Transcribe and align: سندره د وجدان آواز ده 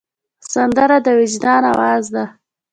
سندره 0.51 0.97
د 1.05 1.07
وجدان 1.19 1.63
آواز 1.73 2.03
ده 2.13 2.25